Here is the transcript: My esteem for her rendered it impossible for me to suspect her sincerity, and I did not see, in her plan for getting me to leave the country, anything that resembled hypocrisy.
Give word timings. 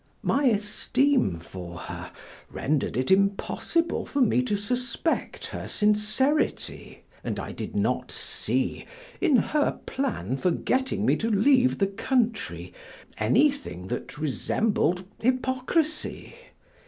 My 0.23 0.45
esteem 0.45 1.37
for 1.37 1.77
her 1.77 2.11
rendered 2.49 2.97
it 2.97 3.11
impossible 3.11 4.07
for 4.07 4.19
me 4.19 4.41
to 4.41 4.57
suspect 4.57 5.45
her 5.45 5.67
sincerity, 5.67 7.03
and 7.23 7.39
I 7.39 7.51
did 7.51 7.75
not 7.75 8.09
see, 8.09 8.87
in 9.21 9.35
her 9.35 9.73
plan 9.85 10.37
for 10.37 10.49
getting 10.49 11.05
me 11.05 11.15
to 11.17 11.29
leave 11.29 11.77
the 11.77 11.85
country, 11.85 12.73
anything 13.19 13.89
that 13.89 14.17
resembled 14.17 15.05
hypocrisy. 15.19 16.33